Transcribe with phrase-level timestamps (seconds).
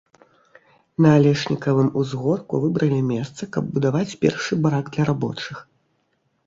[1.05, 5.57] На алешнікавым узгорку выбралі месца, каб будаваць першы барак для рабочых.